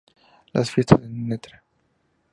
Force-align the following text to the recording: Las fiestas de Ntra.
Las 0.53 0.71
fiestas 0.71 0.99
de 0.99 1.07
Ntra. 1.07 1.63